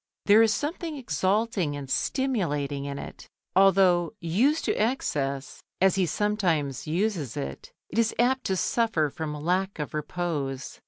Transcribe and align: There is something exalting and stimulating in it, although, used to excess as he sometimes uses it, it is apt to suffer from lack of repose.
There 0.25 0.41
is 0.41 0.51
something 0.51 0.97
exalting 0.97 1.75
and 1.75 1.87
stimulating 1.87 2.85
in 2.85 2.97
it, 2.97 3.27
although, 3.55 4.13
used 4.19 4.65
to 4.65 4.73
excess 4.73 5.61
as 5.79 5.93
he 5.93 6.07
sometimes 6.07 6.87
uses 6.87 7.37
it, 7.37 7.71
it 7.87 7.99
is 7.99 8.15
apt 8.17 8.45
to 8.45 8.55
suffer 8.57 9.11
from 9.11 9.35
lack 9.35 9.77
of 9.77 9.93
repose. 9.93 10.79